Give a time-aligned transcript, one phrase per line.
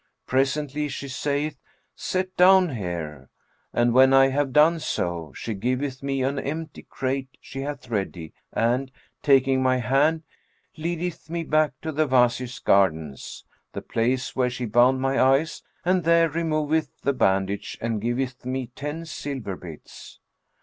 [0.25, 1.59] Presently, she sayeth,
[1.95, 3.29] 'Set down here;'
[3.71, 8.33] and when I have done so, she giveth me an empty crate she hath ready
[8.51, 8.91] and,
[9.21, 10.23] taking my hand,
[10.75, 16.03] leadeth me back to the Wazir's Gardens, the place where she bound my eyes, and
[16.03, 20.19] there removeth the bandage and giveth me ten silver bits."